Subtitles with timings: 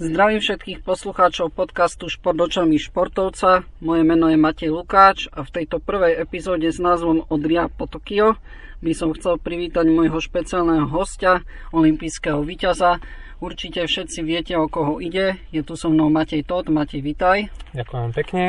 [0.00, 3.68] Zdravím všetkých poslucháčov podcastu Šport očami športovca.
[3.84, 8.40] Moje meno je Matej Lukáč a v tejto prvej epizóde s názvom Odria po Tokio
[8.80, 11.44] by som chcel privítať môjho špeciálneho hostia,
[11.76, 12.96] olympijského víťaza.
[13.44, 15.36] Určite všetci viete, o koho ide.
[15.52, 16.72] Je tu so mnou Matej Todt.
[16.72, 17.52] Matej, vitaj.
[17.76, 18.44] Ďakujem pekne.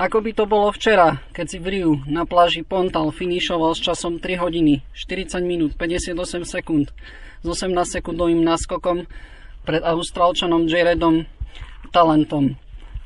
[0.00, 4.16] Ako by to bolo včera, keď si v Riu na pláži Pontal finišoval s časom
[4.16, 6.16] 3 hodiny, 40 minút, 58
[6.48, 6.88] sekúnd
[7.44, 9.04] s 18 sekundovým náskokom
[9.64, 11.24] pred Austrálčanom Jaredom
[11.90, 12.54] Talentom.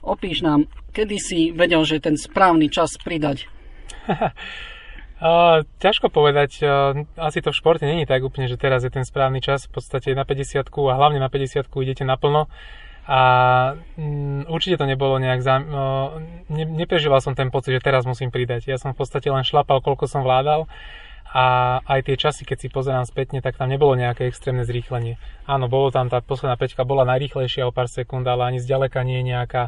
[0.04, 3.48] Opíš nám, kedy si vedel, že ten správny čas pridať?
[5.14, 9.06] Uh, ťažko povedať, uh, asi to v športe není tak úplne, že teraz je ten
[9.06, 12.50] správny čas, v podstate na 50 a hlavne na 50 idete naplno
[13.06, 13.20] a
[13.96, 16.18] um, určite to nebolo nejak, za, uh,
[16.50, 18.68] ne, neprežíval som ten pocit, že teraz musím pridať.
[18.68, 20.68] Ja som v podstate len šlapal, koľko som vládal
[21.34, 21.44] a
[21.82, 25.18] aj tie časy, keď si pozerám spätne, tak tam nebolo nejaké extrémne zrýchlenie.
[25.50, 29.18] Áno, bolo tam tá posledná peťka, bola najrýchlejšia o pár sekúnd, ale ani zďaleka nie
[29.18, 29.62] je nejaká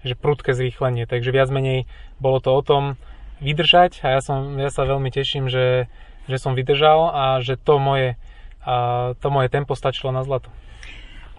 [0.00, 1.04] že prudké zrýchlenie.
[1.04, 1.84] Takže viac menej
[2.16, 2.96] bolo to o tom
[3.44, 5.92] vydržať a ja, som, ja sa veľmi teším, že,
[6.24, 8.16] že som vydržal a že to moje,
[8.64, 10.48] a to moje tempo stačilo na zlato.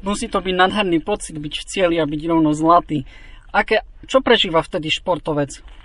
[0.05, 3.05] Musí to byť nadherný pocit byť v cieli a byť rovno zlatý.
[3.53, 5.80] Aké, čo prežíva vtedy športovec?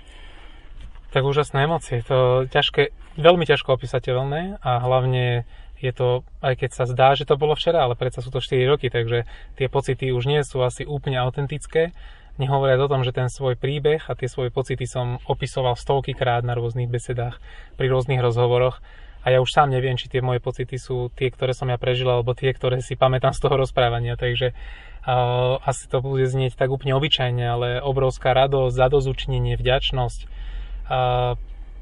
[1.15, 2.03] Tak úžasné emócie.
[2.11, 7.37] To ťažké, veľmi ťažko opísateľné a hlavne je to, aj keď sa zdá, že to
[7.37, 10.83] bolo včera, ale predsa sú to 4 roky, takže tie pocity už nie sú asi
[10.83, 11.93] úplne autentické.
[12.41, 16.45] Nehovoriac o tom, že ten svoj príbeh a tie svoje pocity som opisoval stovky krát
[16.45, 17.41] na rôznych besedách,
[17.77, 18.81] pri rôznych rozhovoroch
[19.27, 22.07] a ja už sám neviem, či tie moje pocity sú tie, ktoré som ja prežil,
[22.07, 26.71] alebo tie, ktoré si pamätám z toho rozprávania, takže uh, asi to bude znieť tak
[26.71, 30.19] úplne obyčajne, ale obrovská radosť, zadozučnenie, vďačnosť,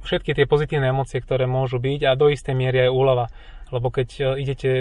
[0.05, 3.25] všetky tie pozitívne emócie, ktoré môžu byť a do istej miery aj úlava.
[3.73, 4.71] Lebo keď e, idete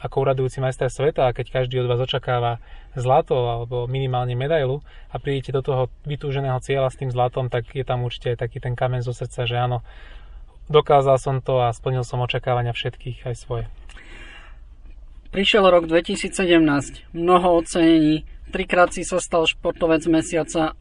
[0.00, 2.56] ako uradujúci majster sveta a keď každý od vás očakáva
[2.96, 4.80] zlato alebo minimálne medailu
[5.12, 8.64] a prídete do toho vytúženého cieľa s tým zlatom, tak je tam určite aj taký
[8.64, 9.84] ten kamen zo srdca, že áno,
[10.72, 13.64] dokázal som to a splnil som očakávania všetkých aj svoje.
[15.30, 16.32] Prišiel rok 2017,
[17.12, 20.74] mnoho ocenení, trikrát si sa stal športovec mesiaca.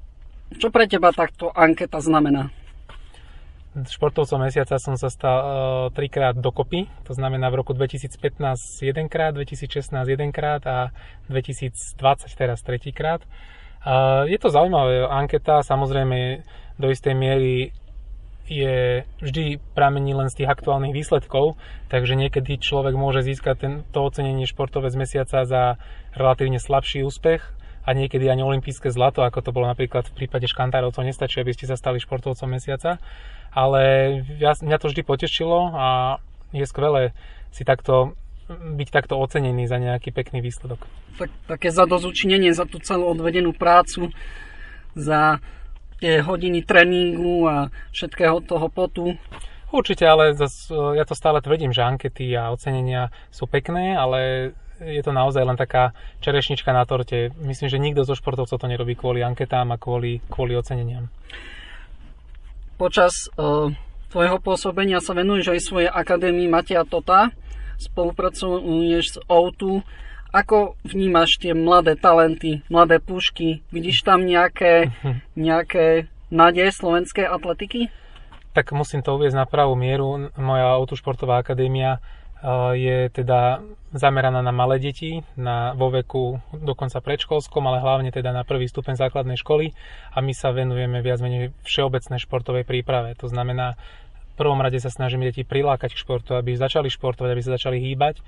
[0.57, 2.50] Čo pre teba takto anketa znamená?
[3.88, 5.47] Športovcom mesiaca som sa stal uh,
[5.94, 8.19] trikrát dokopy, to znamená v roku 2015
[8.84, 10.91] jedenkrát, 2016 jedenkrát a
[11.31, 11.95] 2020
[12.35, 13.23] teraz tretíkrát.
[13.79, 16.44] Uh, je to zaujímavá anketa, samozrejme
[16.75, 17.72] do istej miery
[18.50, 21.56] je vždy pramení len z tých aktuálnych výsledkov,
[21.88, 25.78] takže niekedy človek môže získať ten, to ocenenie športovec mesiaca za
[26.17, 27.46] relatívne slabší úspech
[27.85, 31.69] a niekedy ani olympijské zlato, ako to bolo napríklad v prípade škantárovcov, nestačí, aby ste
[31.69, 32.97] sa stali športovcom mesiaca
[33.53, 33.81] ale
[34.37, 35.87] ja, mňa to vždy potešilo a
[36.53, 37.13] je skvelé
[37.49, 38.13] si takto
[38.49, 40.81] byť takto ocenený za nejaký pekný výsledok.
[41.21, 44.09] Tak, také zadozučinenie za tú celú odvedenú prácu,
[44.97, 45.37] za
[46.01, 49.13] tie hodiny tréningu a všetkého toho potu.
[49.69, 55.03] Určite, ale zas, ja to stále tvrdím, že ankety a ocenenia sú pekné, ale je
[55.05, 55.93] to naozaj len taká
[56.25, 57.29] čerešnička na torte.
[57.37, 61.13] Myslím, že nikto zo športovcov to nerobí kvôli anketám a kvôli, kvôli oceneniam
[62.79, 63.67] počas uh,
[64.07, 67.35] tvojho pôsobenia sa venuješ aj svojej akadémii Matia Tota,
[67.75, 69.84] spolupracuješ s O2.
[70.31, 73.66] Ako vnímaš tie mladé talenty, mladé pušky?
[73.75, 74.95] Vidíš tam nejaké,
[75.35, 77.91] nejaké nádeje slovenskej atletiky?
[78.53, 80.29] Tak musím to uvieť na pravú mieru.
[80.38, 82.00] Moja autošportová akadémia
[82.75, 83.59] je teda
[83.91, 88.95] zameraná na malé deti, na, vo veku dokonca predškolskom, ale hlavne teda na prvý stupeň
[88.95, 89.75] základnej školy
[90.13, 93.17] a my sa venujeme viac menej všeobecnej športovej príprave.
[93.19, 97.44] To znamená, v prvom rade sa snažíme deti prilákať k športu, aby začali športovať, aby
[97.44, 98.23] sa začali hýbať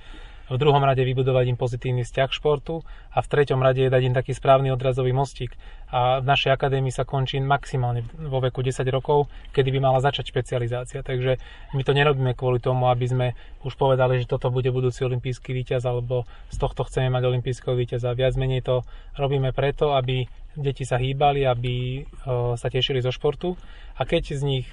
[0.51, 2.83] v druhom rade vybudovať im pozitívny vzťah k športu
[3.15, 5.55] a v treťom rade dať im taký správny odrazový mostík.
[5.91, 10.27] A v našej akadémii sa končí maximálne vo veku 10 rokov, kedy by mala začať
[10.31, 11.03] špecializácia.
[11.03, 11.39] Takže
[11.71, 13.27] my to nerobíme kvôli tomu, aby sme
[13.63, 18.11] už povedali, že toto bude budúci olimpijský víťaz alebo z tohto chceme mať olimpijského víťaza.
[18.11, 18.83] Viac menej to
[19.15, 22.03] robíme preto, aby deti sa hýbali, aby
[22.59, 23.55] sa tešili zo športu
[23.95, 24.67] a keď z nich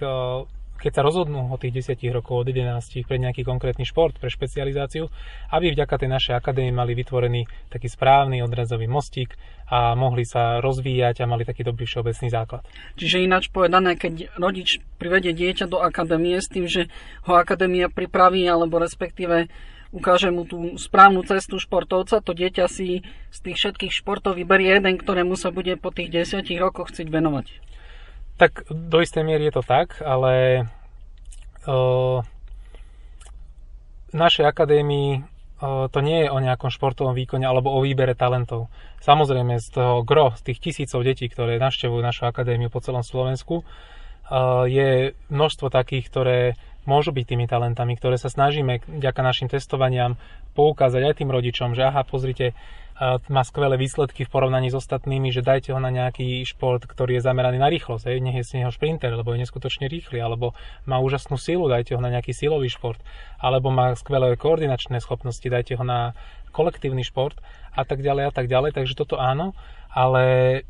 [0.78, 5.10] keď sa rozhodnú o tých 10 rokov, od 11 pre nejaký konkrétny šport, pre špecializáciu,
[5.50, 9.34] aby vďaka tej našej akadémii mali vytvorený taký správny odrazový mostík
[9.68, 12.62] a mohli sa rozvíjať a mali taký dobrý všeobecný základ.
[12.96, 16.88] Čiže ináč povedané, keď rodič privedie dieťa do akadémie s tým, že
[17.28, 19.50] ho akadémia pripraví alebo respektíve
[19.92, 25.00] ukáže mu tú správnu cestu športovca, to dieťa si z tých všetkých športov vyberie jeden,
[25.00, 27.67] ktorému sa bude po tých 10 rokoch chcieť venovať.
[28.38, 30.62] Tak do istej miery je to tak, ale
[31.66, 32.22] uh,
[34.14, 35.26] našej akadémii
[35.90, 38.70] to nie je o nejakom športovom výkone alebo o výbere talentov.
[39.02, 43.66] Samozrejme z toho gro, z tých tisícov detí, ktoré navštevujú našu akadémiu po celom Slovensku,
[44.70, 46.38] je množstvo takých, ktoré
[46.88, 50.16] môžu byť tými talentami, ktoré sa snažíme vďaka našim testovaniam
[50.56, 52.56] poukázať aj tým rodičom, že aha, pozrite,
[53.30, 57.26] má skvelé výsledky v porovnaní s ostatnými, že dajte ho na nejaký šport, ktorý je
[57.30, 60.98] zameraný na rýchlosť, aj, nech je z neho šprinter, lebo je neskutočne rýchly, alebo má
[60.98, 62.98] úžasnú silu, dajte ho na nejaký silový šport,
[63.38, 66.18] alebo má skvelé koordinačné schopnosti, dajte ho na
[66.50, 67.38] kolektívny šport
[67.70, 69.54] a tak ďalej a tak ďalej, takže toto áno,
[69.94, 70.66] ale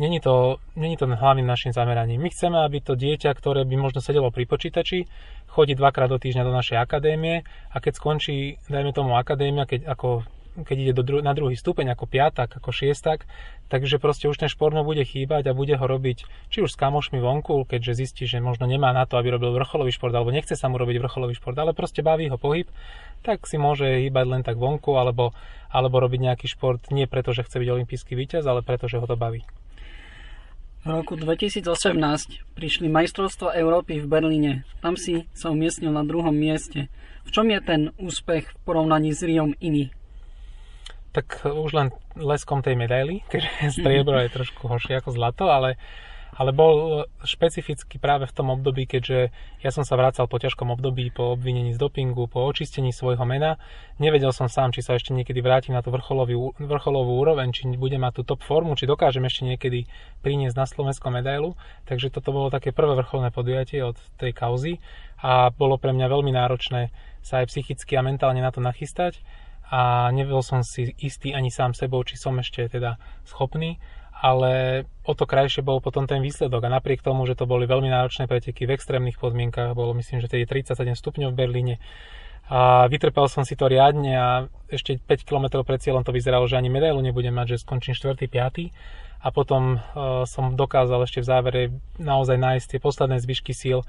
[0.00, 2.24] Není to, není to hlavným našim zameraním.
[2.24, 5.04] My chceme, aby to dieťa, ktoré by možno sedelo pri počítači,
[5.44, 10.24] chodí dvakrát do týždňa do našej akadémie a keď skončí, dajme tomu akadémia, keď ako
[10.50, 13.22] keď ide do dru- na druhý stupeň ako piatak, ako šiestak,
[13.70, 16.80] takže proste už ten šport mu bude chýbať a bude ho robiť či už s
[16.80, 20.58] kamošmi vonku, keďže zistí, že možno nemá na to, aby robil vrcholový šport, alebo nechce
[20.58, 22.66] sa mu robiť vrcholový šport, ale proste baví ho pohyb,
[23.22, 25.36] tak si môže hýbať len tak vonku, alebo,
[25.70, 29.06] alebo robiť nejaký šport nie preto, že chce byť olimpijský víťaz, ale preto, že ho
[29.06, 29.46] to baví.
[30.80, 31.60] V roku 2018
[32.56, 34.52] prišli majstrovstva Európy v Berlíne.
[34.80, 36.88] Tam si sa umiestnil na druhom mieste.
[37.28, 39.92] V čom je ten úspech v porovnaní s Riom iný?
[41.12, 45.76] Tak už len leskom tej medaily, keďže striebro je trošku horšie ako zlato, ale
[46.40, 49.28] ale bol špecificky práve v tom období, keďže
[49.60, 53.60] ja som sa vracal po ťažkom období, po obvinení z dopingu, po očistení svojho mena.
[54.00, 58.00] Nevedel som sám, či sa ešte niekedy vrátim na tú vrcholovú, vrcholovú úroveň, či bude
[58.00, 59.84] mať tú top formu, či dokážem ešte niekedy
[60.24, 61.60] priniesť na Slovensko medailu.
[61.84, 64.80] Takže toto bolo také prvé vrcholné podujatie od tej kauzy
[65.20, 66.88] a bolo pre mňa veľmi náročné
[67.20, 69.20] sa aj psychicky a mentálne na to nachystať
[69.70, 73.78] a nevedel som si istý ani sám sebou, či som ešte teda schopný
[74.20, 77.88] ale o to krajšie bol potom ten výsledok a napriek tomu, že to boli veľmi
[77.88, 81.74] náročné preteky v extrémnych podmienkach, bolo myslím, že tedy 37 stupňov v Berlíne
[82.50, 84.28] a vytrpel som si to riadne a
[84.66, 88.26] ešte 5 km pred cieľom to vyzeralo, že ani medailu nebudem mať, že skončím 4.
[88.26, 89.22] 5.
[89.22, 91.62] a potom uh, som dokázal ešte v závere
[92.02, 93.86] naozaj nájsť tie posledné zvyšky síl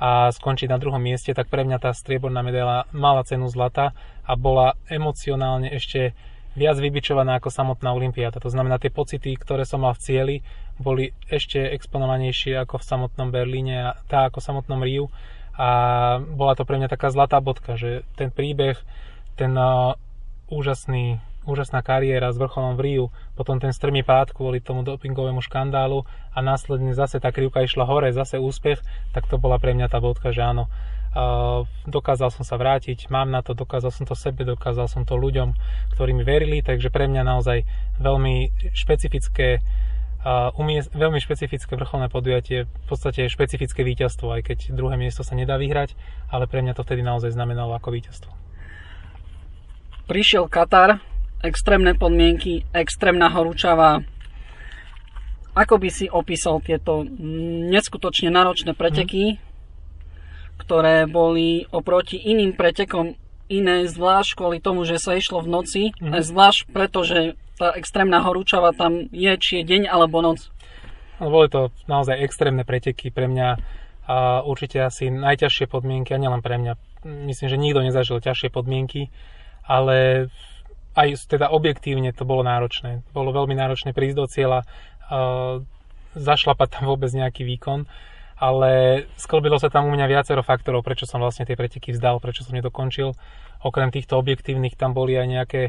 [0.00, 3.92] a skončiť na druhom mieste, tak pre mňa tá strieborná medaila mala cenu zlata
[4.24, 6.16] a bola emocionálne ešte
[6.56, 8.40] viac vybičovaná ako samotná Olympiáda.
[8.40, 10.36] To znamená, tie pocity, ktoré som mal v cieli,
[10.78, 15.10] boli ešte exponovanejšie ako v samotnom Berlíne a tá ako v samotnom Riu.
[15.58, 15.68] A
[16.22, 18.78] bola to pre mňa taká zlatá bodka, že ten príbeh,
[19.34, 19.58] ten
[20.46, 21.18] úžasný,
[21.48, 23.04] úžasná kariéra s vrcholom v Riu,
[23.34, 28.14] potom ten strmý pád kvôli tomu dopingovému škandálu a následne zase tá krivka išla hore,
[28.14, 28.78] zase úspech,
[29.10, 30.70] tak to bola pre mňa tá bodka, že áno,
[31.88, 35.50] dokázal som sa vrátiť, mám na to, dokázal som to sebe, dokázal som to ľuďom,
[35.96, 37.66] ktorí mi verili, takže pre mňa naozaj
[37.98, 39.58] veľmi špecifické
[40.58, 45.58] umiest, veľmi špecifické vrcholné podujatie, v podstate špecifické víťazstvo, aj keď druhé miesto sa nedá
[45.58, 45.98] vyhrať,
[46.30, 48.30] ale pre mňa to vtedy naozaj znamenalo ako víťazstvo.
[50.06, 51.02] Prišiel Katar,
[51.42, 54.02] extrémne podmienky, extrémna horúčava.
[55.54, 57.02] Ako by si opísal tieto
[57.74, 59.47] neskutočne náročné preteky, hmm
[60.58, 63.14] ktoré boli oproti iným pretekom
[63.48, 66.20] iné, zvlášť kvôli tomu, že sa išlo v noci, mm-hmm.
[66.20, 70.52] zvlášť preto, že tá extrémna horúčava tam je, či je deň alebo noc.
[71.18, 73.48] No, boli to naozaj extrémne preteky pre mňa
[74.08, 76.72] a určite asi najťažšie podmienky, a nielen pre mňa.
[77.28, 79.12] Myslím, že nikto nezažil ťažšie podmienky,
[79.68, 80.28] ale
[80.96, 83.04] aj teda objektívne to bolo náročné.
[83.12, 84.60] Bolo veľmi náročné prísť do cieľa,
[86.16, 87.84] zašlapať tam vôbec nejaký výkon
[88.38, 92.46] ale sklbilo sa tam u mňa viacero faktorov, prečo som vlastne tie preteky vzdal, prečo
[92.46, 93.18] som nedokončil.
[93.66, 95.62] Okrem týchto objektívnych tam boli aj nejaké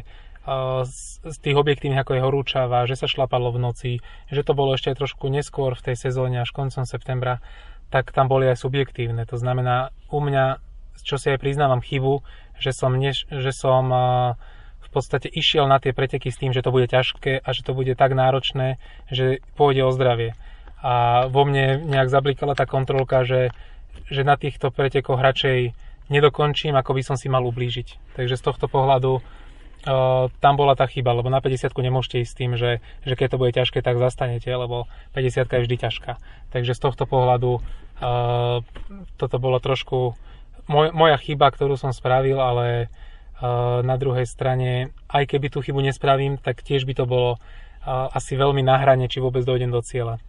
[1.29, 3.91] z tých objektívnych, ako je horúčava, že sa šlapalo v noci,
[4.33, 7.37] že to bolo ešte aj trošku neskôr v tej sezóne až koncom septembra,
[7.93, 9.29] tak tam boli aj subjektívne.
[9.29, 10.57] To znamená, u mňa,
[11.05, 12.25] čo si aj priznávam chybu,
[12.57, 13.93] že som, než, že som
[14.79, 17.77] v podstate išiel na tie preteky s tým, že to bude ťažké a že to
[17.77, 20.33] bude tak náročné, že pôjde o zdravie
[20.79, 23.51] a vo mne nejak zablikala tá kontrolka, že,
[24.07, 25.75] že na týchto pretekoch radšej
[26.07, 28.15] nedokončím, ako by som si mal ublížiť.
[28.15, 29.21] Takže z tohto pohľadu
[29.79, 33.27] Uh, tam bola tá chyba, lebo na 50 nemôžete ísť s tým, že, že keď
[33.31, 36.19] to bude ťažké, tak zastanete, lebo 50 je vždy ťažká.
[36.51, 38.59] Takže z tohto pohľadu uh,
[39.15, 40.19] toto bolo trošku
[40.67, 42.91] moj, moja chyba, ktorú som spravil, ale
[43.39, 47.39] uh, na druhej strane, aj keby tú chybu nespravím, tak tiež by to bolo
[47.87, 50.19] asi veľmi na hrane, či vôbec dojdem do cieľa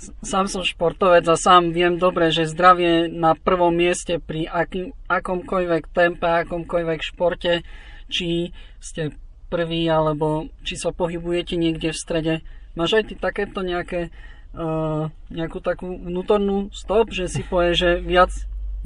[0.00, 5.92] sám som športovec a sám viem dobre, že zdravie na prvom mieste pri akým, akomkoľvek
[5.92, 7.60] tempe, akomkoľvek športe,
[8.08, 9.12] či ste
[9.52, 12.34] prvý, alebo či sa pohybujete niekde v strede.
[12.78, 14.08] Máš aj ty takéto nejaké,
[14.56, 18.30] uh, nejakú takú vnútornú stop, že si povie, že viac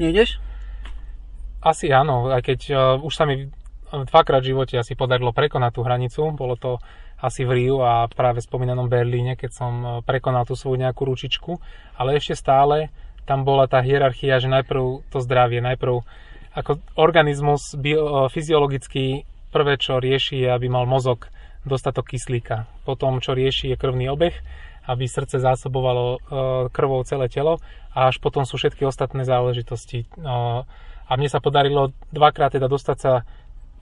[0.01, 0.43] nejdeš?
[1.63, 3.49] Asi áno, aj keď uh, už sa mi
[4.03, 6.21] dvakrát v živote asi podarilo prekonať tú hranicu.
[6.35, 6.83] Bolo to
[7.25, 11.57] asi v Riu a práve spomínanom Berlíne, keď som e, prekonal tú svoju nejakú ručičku.
[11.97, 12.93] Ale ešte stále
[13.25, 16.05] tam bola tá hierarchia, že najprv to zdravie, najprv
[16.55, 21.33] ako organizmus bio, fyziologicky prvé, čo rieši, je, aby mal mozog
[21.65, 22.69] dostatok kyslíka.
[22.85, 24.37] Potom, čo rieši, je krvný obeh,
[24.85, 26.19] aby srdce zásobovalo e,
[26.69, 27.57] krvou celé telo
[27.97, 30.05] a až potom sú všetky ostatné záležitosti.
[30.05, 30.07] E,
[31.05, 33.25] a mne sa podarilo dvakrát teda dostať sa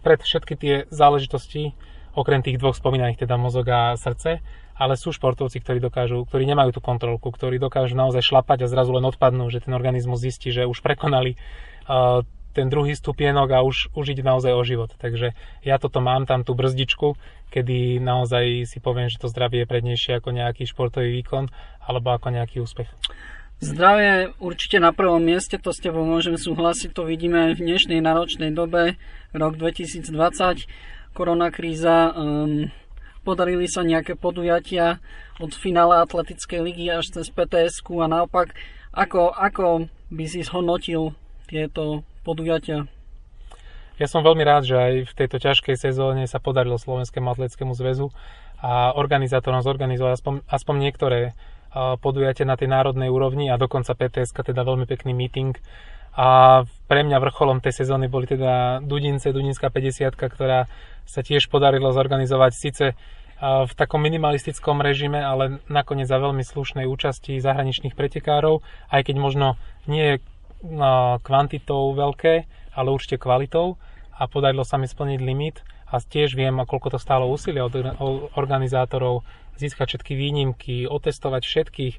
[0.02, 1.74] pred všetky tie záležitosti,
[2.12, 4.44] okrem tých dvoch spomínaných, teda mozog a srdce,
[4.76, 8.92] ale sú športovci, ktorí dokážu, ktorí nemajú tú kontrolku, ktorí dokážu naozaj šlapať a zrazu
[8.96, 11.36] len odpadnú, že ten organizmus zistí, že už prekonali
[11.86, 14.92] uh, ten druhý stupienok a už, už ide naozaj o život.
[15.00, 15.32] Takže
[15.64, 17.16] ja toto mám tam tú brzdičku,
[17.48, 21.48] kedy naozaj si poviem, že to zdravie je prednejšie ako nejaký športový výkon
[21.84, 22.88] alebo ako nejaký úspech.
[23.62, 28.50] Zdravie určite na prvom mieste, to s tebou môžem súhlasiť, to vidíme v dnešnej náročnej
[28.50, 28.98] dobe,
[29.30, 30.66] rok 2020,
[31.12, 32.68] koronakríza, um,
[33.22, 34.98] podarili sa nejaké podujatia
[35.38, 38.52] od finále atletickej ligy až cez pts a naopak,
[38.92, 41.16] ako, ako by si zhodnotil
[41.48, 42.84] tieto podujatia?
[44.00, 48.10] Ja som veľmi rád, že aj v tejto ťažkej sezóne sa podarilo Slovenskému atletickému zväzu
[48.58, 51.20] a organizátorom zorganizovať aspoň, aspoň niektoré
[51.72, 55.56] podujatia na tej národnej úrovni a dokonca PTS, teda veľmi pekný meeting.
[56.12, 60.68] A pre mňa vrcholom tej sezóny boli teda Dudince, Dudinská 50, ktorá
[61.08, 62.52] sa tiež podarilo zorganizovať.
[62.52, 62.84] Síce
[63.42, 69.56] v takom minimalistickom režime, ale nakoniec za veľmi slušnej účasti zahraničných pretekárov, aj keď možno
[69.90, 70.20] nie
[71.26, 72.34] kvantitou veľké,
[72.76, 73.80] ale určite kvalitou.
[74.14, 77.74] A podarilo sa mi splniť limit a tiež viem, koľko to stálo úsilia od
[78.38, 79.26] organizátorov
[79.58, 81.94] získať všetky výnimky, otestovať všetkých,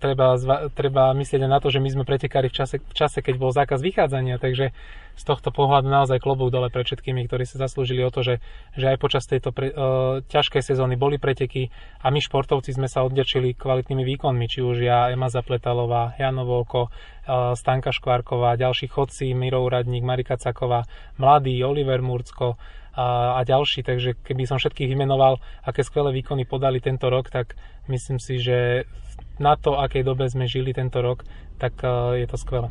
[0.00, 0.36] treba,
[0.72, 3.52] treba myslieť aj na to, že my sme pretekári v čase, v čase, keď bol
[3.52, 4.72] zákaz vychádzania, takže
[5.18, 8.34] z tohto pohľadu naozaj klobúk dole pre všetkými, ktorí sa zaslúžili o to, že,
[8.78, 13.02] že aj počas tejto pre, uh, ťažkej sezóny boli preteky a my športovci sme sa
[13.02, 19.34] odďačili kvalitnými výkonmi, či už ja, Ema Zapletalová, Jano Volko, uh, Stanka Škvárková, ďalší chodci,
[19.34, 20.86] Miro Uradník, Marika Caková,
[21.18, 22.56] mladý Oliver Murcko,
[22.98, 27.54] a, a ďalší, takže keby som všetkých vymenoval, aké skvelé výkony podali tento rok, tak
[27.86, 28.90] myslím si, že
[29.38, 31.22] na to, akej dobe sme žili tento rok,
[31.58, 32.68] tak e, je to skvelé.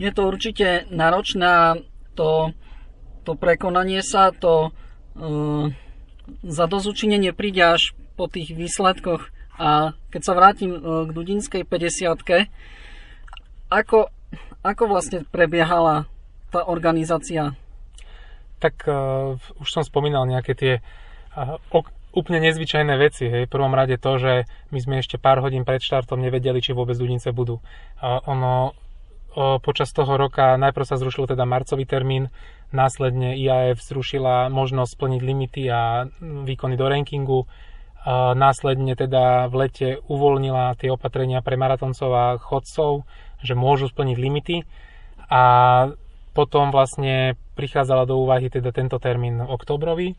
[0.00, 1.84] Je to určite náročné
[2.18, 2.50] to,
[3.22, 4.74] to prekonanie sa, to
[5.14, 5.70] uh,
[6.42, 9.30] zadozučinenie príde až po tých výsledkoch.
[9.54, 12.50] A keď sa vrátim uh, k Dudinskej 50
[13.70, 14.10] ako,
[14.66, 16.10] ako vlastne prebiehala
[16.50, 17.54] tá organizácia?
[18.58, 20.74] Tak uh, už som spomínal nejaké tie
[21.38, 21.58] uh,
[22.14, 23.26] úplne nezvyčajné veci.
[23.26, 23.50] Hej.
[23.50, 24.32] V prvom rade to, že
[24.70, 27.58] my sme ešte pár hodín pred štartom nevedeli, či vôbec Dudnice budú.
[27.98, 28.72] A ono
[29.34, 32.30] o, počas toho roka najprv sa zrušil teda marcový termín,
[32.70, 37.40] následne IAF zrušila možnosť splniť limity a výkony do rankingu.
[38.04, 43.08] A následne teda v lete uvoľnila tie opatrenia pre maratoncov a chodcov,
[43.42, 44.56] že môžu splniť limity.
[45.32, 45.42] A
[46.36, 50.18] potom vlastne prichádzala do úvahy teda tento termín oktobrový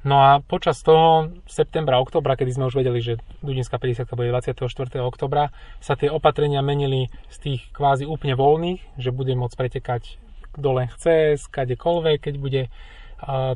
[0.00, 4.64] No a počas toho septembra, oktobra, kedy sme už vedeli, že Dudinská 50 bude 24.
[5.04, 10.16] oktobra, sa tie opatrenia menili z tých kvázi úplne voľných, že bude môcť pretekať
[10.50, 12.62] kto len chce, skadekoľvek, keď bude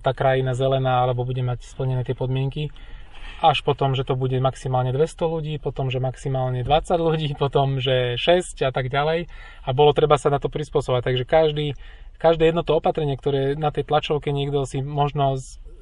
[0.05, 2.69] tá krajina zelená alebo bude mať splnené tie podmienky
[3.45, 8.17] až potom, že to bude maximálne 200 ľudí, potom, že maximálne 20 ľudí, potom, že
[8.17, 9.29] 6 a tak ďalej.
[9.65, 11.13] A bolo treba sa na to prispôsobať.
[11.13, 11.67] Takže každý,
[12.17, 15.37] každé jedno to opatrenie, ktoré na tej tlačovke niekto si možno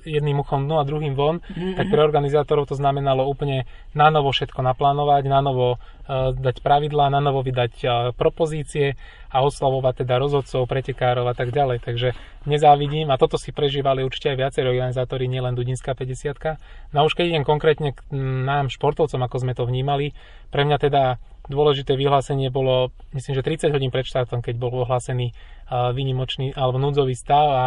[0.04, 1.78] jedným uchom dnu a druhým von, mm-hmm.
[1.78, 3.64] tak pre organizátorov to znamenalo úplne
[3.96, 8.98] na novo všetko naplánovať, na novo uh, dať pravidlá, na novo vydať uh, propozície
[9.32, 11.80] a oslavovať teda rozhodcov, pretekárov a tak ďalej.
[11.80, 12.12] Takže
[12.44, 16.92] nezávidím a toto si prežívali určite aj viacerí organizátori, nielen Dudinská 50.
[16.92, 18.00] No a už keď idem konkrétne k
[18.44, 20.12] nám športovcom, ako sme to vnímali,
[20.52, 21.02] pre mňa teda
[21.48, 26.78] dôležité vyhlásenie bolo, myslím, že 30 hodín pred štartom, keď bol ohlásený uh, výnimočný alebo
[26.78, 27.64] núdzový stav a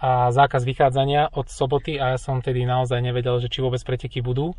[0.00, 4.24] a zákaz vychádzania od soboty a ja som tedy naozaj nevedel, že či vôbec preteky
[4.24, 4.56] budú.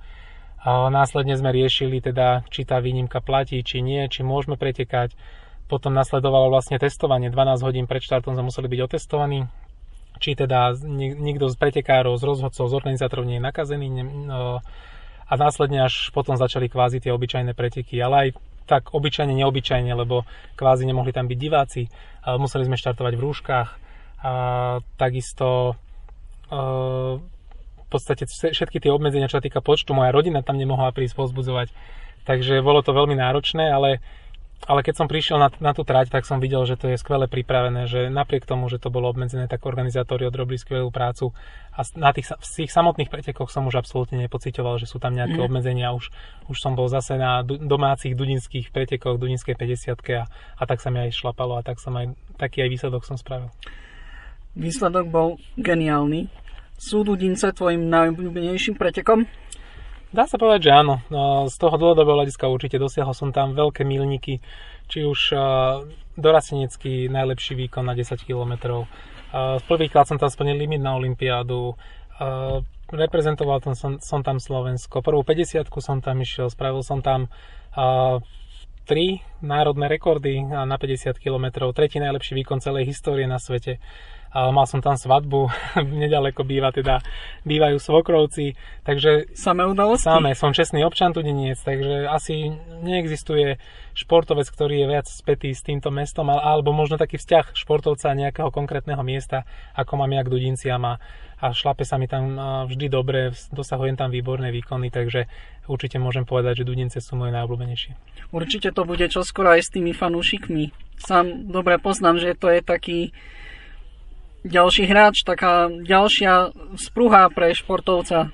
[0.61, 5.17] A následne sme riešili teda, či tá výnimka platí, či nie, či môžeme pretekať.
[5.65, 7.33] Potom nasledovalo vlastne testovanie.
[7.33, 9.49] 12 hodín pred štartom sme museli byť otestovaní,
[10.21, 10.77] či teda
[11.17, 13.87] nikto z pretekárov, z rozhodcov, z organizátorov nie je nakazený.
[14.29, 14.61] No,
[15.25, 18.29] a následne až potom začali kvázi tie obyčajné preteky, ale aj
[18.69, 21.89] tak obyčajne, neobyčajne, lebo kvázi nemohli tam byť diváci.
[22.37, 23.69] Museli sme štartovať v rúškach,
[24.21, 24.33] a
[24.95, 25.75] takisto
[26.53, 31.17] uh, v podstate všetky tie obmedzenia, čo sa týka počtu, moja rodina tam nemohla prísť
[31.17, 31.73] pozbudzovať.
[32.23, 33.99] Takže bolo to veľmi náročné, ale
[34.69, 37.25] ale keď som prišiel na, na tú trať, tak som videl, že to je skvele
[37.25, 41.33] pripravené, že napriek tomu, že to bolo obmedzené, tak organizátori odrobili skvelú prácu
[41.73, 45.41] a na tých, v tých samotných pretekoch som už absolútne nepocitoval, že sú tam nejaké
[45.41, 45.45] mm.
[45.49, 45.97] obmedzenia.
[45.97, 46.13] Už,
[46.45, 51.09] už som bol zase na domácich dudinských pretekoch, dudinskej 50 a, a tak sa mi
[51.09, 53.49] aj šlapalo a tak som aj, taký aj výsledok som spravil.
[54.51, 56.27] Výsledok bol geniálny.
[56.75, 59.29] Sú Dudince tvojim najobľúbenejším pretekom?
[60.11, 60.99] Dá sa povedať, že áno.
[61.07, 64.43] No, z toho dlhodobého hľadiska určite dosiahol som tam veľké milníky,
[64.91, 65.31] či už
[66.19, 68.83] dorastenecký najlepší výkon na 10 km.
[69.71, 71.79] Prvýkrát som tam splnil limit na Olympiádu.
[72.91, 74.99] Reprezentoval som, som tam Slovensko.
[74.99, 77.31] Prvú 50 som tam išiel, spravil som tam
[78.83, 83.79] tri národné rekordy na 50 km, tretí najlepší výkon celej histórie na svete
[84.31, 85.51] mal som tam svadbu,
[86.03, 87.03] nedaleko býva teda,
[87.43, 88.55] bývajú svokrovci,
[88.87, 89.31] takže...
[89.35, 90.07] Samé udalosti?
[90.07, 93.59] Samé, som čestný občan Tudiniec, takže asi neexistuje
[93.91, 99.03] športovec, ktorý je viac spätý s týmto mestom, alebo možno taký vzťah športovca nejakého konkrétneho
[99.03, 99.43] miesta,
[99.75, 100.95] ako mám ja k Dudinciam a,
[101.43, 102.39] a šlape sa mi tam
[102.71, 105.27] vždy dobre, dosahujem tam výborné výkony, takže
[105.67, 107.91] určite môžem povedať, že Dudince sú moje najobľúbenejšie.
[108.31, 110.71] Určite to bude čoskoro aj s tými fanúšikmi.
[111.03, 112.99] Sám dobre poznám, že to je taký
[114.43, 118.33] ďalší hráč, taká ďalšia sprúha pre športovca.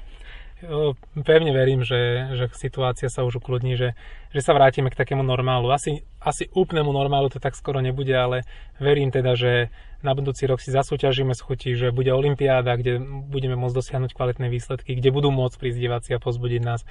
[1.13, 3.93] Pevne verím, že, že situácia sa už ukludní, že,
[4.33, 5.69] že sa vrátime k takému normálu.
[5.69, 8.41] Asi, asi úplnému normálu to tak skoro nebude, ale
[8.81, 9.69] verím teda, že
[10.01, 12.97] na budúci rok si zasúťažíme s chutí, že bude Olympiáda, kde
[13.29, 16.81] budeme môcť dosiahnuť kvalitné výsledky, kde budú môcť prísť diváci a pozbudiť nás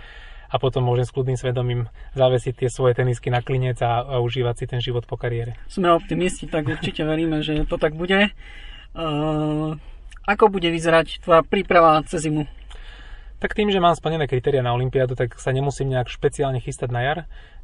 [0.46, 4.54] a potom môžem s kľudným svedomím zavesiť tie svoje tenisky na klinec a, a užívať
[4.54, 5.58] si ten život po kariére.
[5.66, 8.30] Sme optimisti, tak určite veríme, že to tak bude.
[8.96, 9.76] Uh,
[10.24, 12.48] ako bude vyzerať tvoja príprava cez zimu?
[13.36, 17.04] Tak tým, že mám splnené kritéria na Olympiádu, tak sa nemusím nejak špeciálne chystať na
[17.04, 17.18] jar.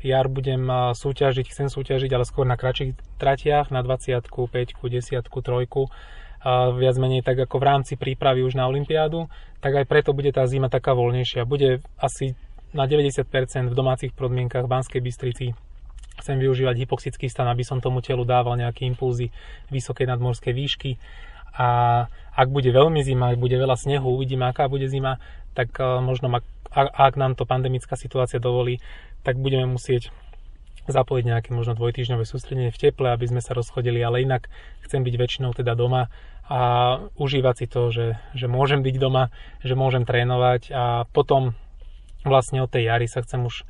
[0.05, 5.33] Jar budem súťažiť, chcem súťažiť, ale skôr na kratších tratiach, na 20, 5, 10, 3.
[6.43, 9.33] A viac menej tak ako v rámci prípravy už na Olympiádu,
[9.65, 11.49] tak aj preto bude tá zima taká voľnejšia.
[11.49, 12.37] Bude asi
[12.77, 13.25] na 90%
[13.73, 15.57] v domácich podmienkach v Banskej Bystrici
[16.21, 19.33] chcem využívať hypoxický stan, aby som tomu telu dával nejaké impulzy
[19.73, 21.01] vysokej nadmorskej výšky.
[21.57, 21.69] A
[22.33, 25.21] ak bude veľmi zima, ak bude veľa snehu, uvidíme, aká bude zima,
[25.53, 26.33] tak e, možno,
[26.73, 28.81] ak, nám to pandemická situácia dovolí,
[29.21, 30.09] tak budeme musieť
[30.89, 34.51] zapojiť nejaké možno dvojtýždňové sústredenie v teple, aby sme sa rozchodili, ale inak
[34.83, 36.11] chcem byť väčšinou teda doma
[36.51, 36.61] a
[37.21, 39.31] užívať si to, že, že môžem byť doma,
[39.63, 40.75] že môžem trénovať.
[40.75, 41.55] A potom
[42.27, 43.63] vlastne od tej jary sa chcem už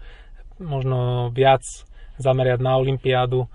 [0.56, 1.62] možno viac
[2.22, 3.50] zameriať na Olympiádu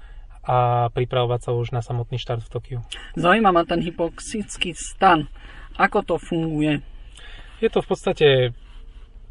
[0.47, 2.79] a pripravovať sa už na samotný štart v Tokiu.
[3.19, 5.27] Zaujíma ma ten hypoxický stan.
[5.75, 6.79] Ako to funguje?
[7.59, 8.27] Je to v podstate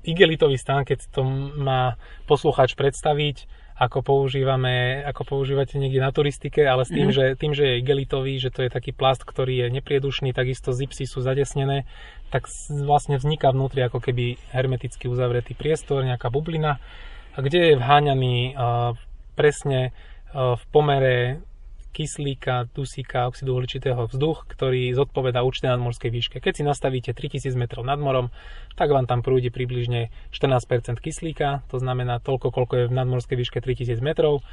[0.04, 1.24] igelitový stan, keď to
[1.56, 1.96] má
[2.28, 7.14] poslucháč predstaviť, ako používame, ako používate niekde na turistike, ale s tým, mm.
[7.14, 11.04] že, tým, že je igelitový, že to je taký plast, ktorý je nepriedušný, takisto zipsy
[11.04, 11.84] sú zadesnené,
[12.32, 16.80] tak vlastne vzniká vnútri ako keby hermeticky uzavretý priestor, nejaká bublina,
[17.36, 18.56] kde je vháňaný
[19.36, 19.90] presne e,
[20.34, 21.44] v pomere
[21.96, 26.36] kyslíka, dusíka, oxidu uhličitého vzduch, ktorý zodpoveda určitej nadmorskej výške.
[26.44, 28.28] Keď si nastavíte 3000 metrov nad morom,
[28.76, 33.58] tak vám tam prúdi približne 14% kyslíka, to znamená toľko, koľko je v nadmorskej výške
[33.64, 34.44] 3000 metrov.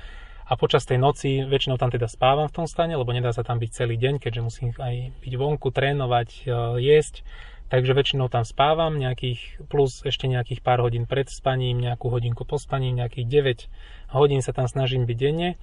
[0.44, 3.60] A počas tej noci väčšinou tam teda spávam v tom stane, lebo nedá sa tam
[3.60, 6.52] byť celý deň, keďže musím aj byť vonku, trénovať, e,
[6.84, 7.24] jesť.
[7.74, 12.62] Takže väčšinou tam spávam nejakých, plus ešte nejakých pár hodín pred spaním, nejakú hodinku po
[12.62, 13.26] spaní, nejakých
[13.74, 15.58] 9 hodín sa tam snažím byť denne.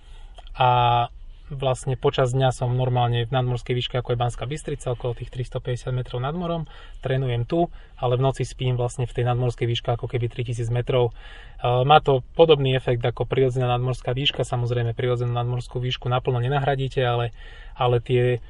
[0.59, 1.07] A
[1.55, 5.95] vlastne počas dňa som normálne v nadmorskej výške ako je Banská Bystrica, okolo tých 350
[5.95, 6.67] metrov nad morom,
[6.99, 11.15] trénujem tu, ale v noci spím vlastne v tej nadmorskej výške ako keby 3000 metrov.
[11.63, 17.31] Má to podobný efekt ako prirodzená nadmorská výška, samozrejme prirodzenú nadmorskú výšku naplno nenahradíte, ale,
[17.79, 18.43] ale tie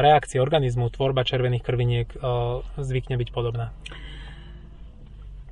[0.00, 2.08] reakcie organizmu, tvorba červených krviniek
[2.80, 3.70] zvykne byť podobná.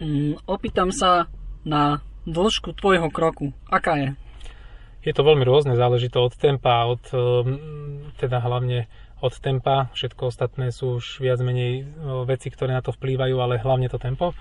[0.00, 1.28] Mm, opýtam sa
[1.64, 3.52] na dĺžku tvojho kroku.
[3.68, 4.08] Aká je?
[5.06, 8.90] Je to veľmi rôzne, záleží to od tempa, od, ehm, teda hlavne
[9.22, 9.88] od tempa.
[9.94, 11.88] Všetko ostatné sú už viac menej
[12.28, 14.36] veci, ktoré na to vplývajú, ale hlavne to tempo.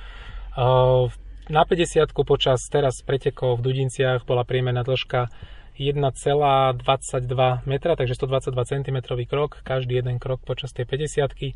[1.45, 5.29] Na 50 počas teraz pretekov v Dudinciach bola priemerná dĺžka
[5.77, 11.55] 1,22 metra, takže 122 cm krok, každý jeden krok počas tej 50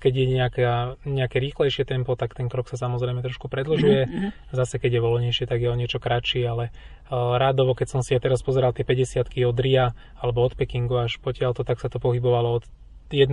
[0.00, 0.64] keď je nejaké,
[1.04, 4.08] nejaké rýchlejšie tempo, tak ten krok sa samozrejme trošku predlžuje.
[4.08, 4.56] Mm-hmm.
[4.56, 6.72] Zase keď je voľnejšie, tak je o niečo kratší, ale
[7.12, 11.20] rádovo, keď som si ja teraz pozeral tie 50 od Ria alebo od Pekingu až
[11.20, 12.64] potiaľto, tak sa to pohybovalo od
[13.12, 13.28] 1,19,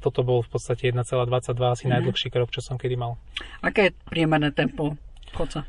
[0.00, 1.92] toto bol v podstate 1,22, asi mm-hmm.
[2.00, 3.20] najdlhší krok, čo som kedy mal.
[3.60, 4.96] Aké je priemerné tempo
[5.36, 5.68] chodca?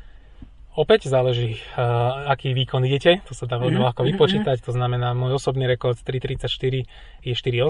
[0.76, 3.86] Opäť záleží, uh, aký výkon idete, to sa dá veľmi mm-hmm.
[3.88, 6.84] ľahko mhm, vypočítať, to znamená, môj osobný rekord 3.34
[7.24, 7.64] je 4.18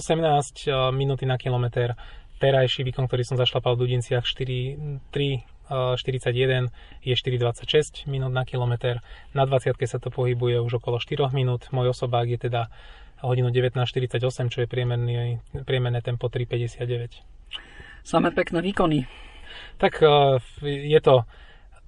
[0.67, 1.95] uh, minúty na kilometr,
[2.43, 6.71] terajší výkon, ktorý som zašlapal v Dudinciach 4.3 41
[7.03, 9.03] je 4,26 minút na kilometr.
[9.35, 11.67] Na 20 sa to pohybuje už okolo 4 minút.
[11.75, 12.71] Môj osobák je teda
[13.19, 17.19] hodinu 19.48, čo je priemerný, priemerné tempo 3.59.
[18.07, 19.11] Samé pekné výkony.
[19.83, 19.99] Tak
[20.63, 21.27] je to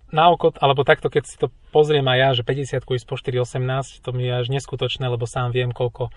[0.08, 4.00] na oko, alebo takto, keď si to pozriem aj ja, že 50 ísť po 4,18,
[4.00, 6.08] to mi je až neskutočné, lebo sám viem, koľko,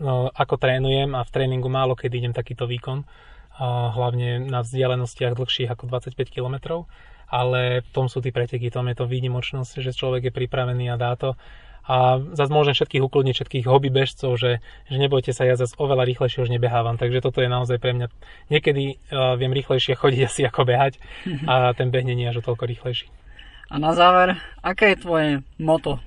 [0.00, 3.04] no, ako trénujem a v tréningu málo kedy idem takýto výkon,
[3.56, 6.84] a hlavne na vzdialenostiach dlhších ako 25 km,
[7.26, 11.00] ale v tom sú tí preteky, tom je to výnimočnosť, že človek je pripravený a
[11.00, 11.34] dá to.
[11.86, 14.58] A zase môžem všetkých ukludniť, všetkých hobby bežcov, že,
[14.90, 18.06] že nebojte sa, ja zase oveľa rýchlejšie už nebehávam, takže toto je naozaj pre mňa,
[18.50, 20.98] niekedy uh, viem rýchlejšie chodiť asi ako behať
[21.50, 23.06] a ten beh nie je až toľko rýchlejší.
[23.66, 25.98] A na záver, aké je tvoje moto?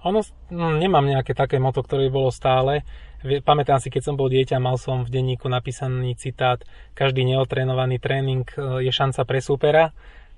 [0.00, 2.88] Ono, no, nemám nejaké také moto, ktoré by bolo stále.
[3.20, 6.64] Pamätám si, keď som bol dieťa, mal som v denníku napísaný citát
[6.96, 9.84] každý neotrénovaný tréning e, je šanca pre supera,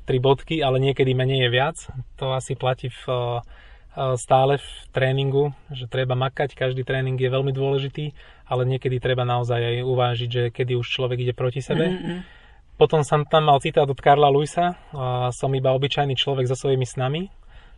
[0.03, 1.77] tri bodky, ale niekedy menej je viac.
[2.19, 7.31] To asi platí v, e, e, stále v tréningu, že treba makať, každý tréning je
[7.31, 8.11] veľmi dôležitý,
[8.51, 11.87] ale niekedy treba naozaj aj uvážiť, že kedy už človek ide proti sebe.
[11.87, 12.42] Mm-hmm
[12.81, 14.77] potom som tam mal citát od Karla Luisa,
[15.33, 17.29] som iba obyčajný človek so svojimi snami.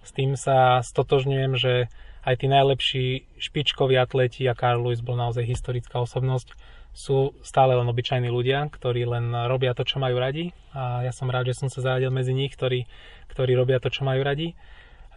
[0.05, 1.89] S tým sa stotožňujem, že
[2.25, 6.57] aj tí najlepší špičkoví atleti a Karl Lewis bol naozaj historická osobnosť,
[6.95, 11.27] sú stále len obyčajní ľudia, ktorí len robia to, čo majú radi a ja som
[11.27, 12.87] rád, že som sa zaradil medzi nich, ktorí,
[13.29, 14.55] ktorí robia to, čo majú radi.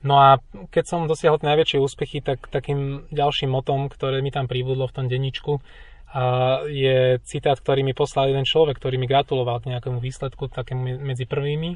[0.02, 0.42] No a
[0.74, 5.06] keď som dosiahol najväčšie úspechy, tak takým ďalším motom, ktoré mi tam pribudlo v tom
[5.06, 5.62] denníčku,
[6.08, 6.24] a
[6.72, 11.28] je citát, ktorý mi poslal jeden človek, ktorý mi gratuloval k nejakému výsledku, takému medzi
[11.28, 11.76] prvými.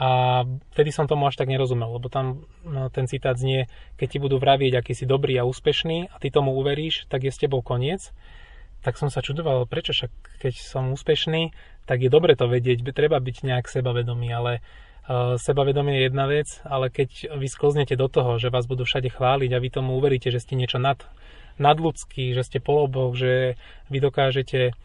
[0.00, 0.42] A
[0.72, 3.68] vtedy som tomu až tak nerozumel, lebo tam no, ten citát znie,
[4.00, 7.28] keď ti budú vravieť, aký si dobrý a úspešný a ty tomu uveríš, tak je
[7.28, 8.08] s tebou koniec.
[8.80, 11.52] Tak som sa čudoval, prečo však keď som úspešný,
[11.84, 14.64] tak je dobre to vedieť, treba byť nejak sebavedomý, ale
[15.04, 19.12] uh, sebavedomie je jedna vec, ale keď vy sklznete do toho, že vás budú všade
[19.12, 20.96] chváliť a vy tomu uveríte, že ste niečo nad
[21.58, 23.58] nadľudský, že ste polobok, že
[23.90, 24.76] vy dokážete,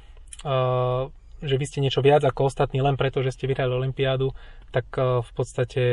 [0.47, 1.11] uh,
[1.43, 4.33] že vy ste niečo viac ako ostatní len preto, že ste vyhrali Olympiádu,
[4.73, 5.83] tak uh, v podstate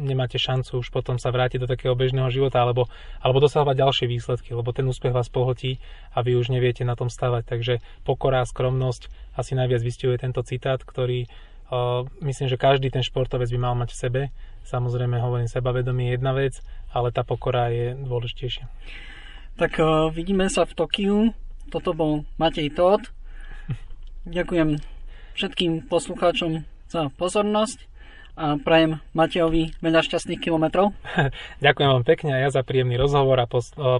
[0.00, 2.88] nemáte šancu už potom sa vrátiť do takého bežného života alebo,
[3.20, 5.76] alebo dosahovať ďalšie výsledky, lebo ten úspech vás pohltí
[6.14, 7.42] a vy už neviete na tom stavať.
[7.44, 7.74] Takže
[8.08, 13.50] pokora a skromnosť asi najviac vystihuje tento citát, ktorý uh, myslím, že každý ten športovec
[13.52, 14.22] by mal mať v sebe.
[14.64, 16.54] Samozrejme, hovorím, sebavedomie je jedna vec,
[16.94, 18.64] ale tá pokora je dôležitejšia.
[19.56, 21.16] Tak uh, vidíme sa v Tokiu.
[21.70, 23.06] Toto bol Matej Todd.
[24.28, 24.82] Ďakujem
[25.38, 27.90] všetkým poslucháčom za pozornosť
[28.40, 30.96] a prajem Matejovi veľa šťastných kilometrov.
[31.64, 33.50] Ďakujem vám pekne a ja za príjemný rozhovor a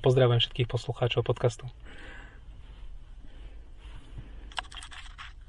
[0.01, 1.69] pozdravujem všetkých poslucháčov podcastu.